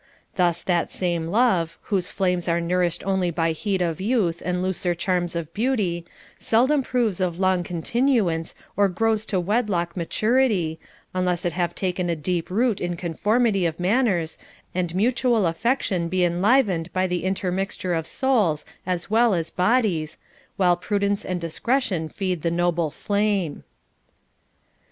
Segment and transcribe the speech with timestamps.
[0.35, 4.95] Thus that same love, whose flames are nourished only by heat of youth and looser
[4.95, 6.05] charms of beauty,
[6.39, 10.79] sel dom proves of long continuance or grows to wedlock maturity,
[11.13, 14.39] unless it have taken a deep root in conformity of manners,
[14.73, 20.17] and mutual affection be enlivened by the intermixture of souls as well as bodies,
[20.57, 23.63] while prudence and discretion feed the noble flame.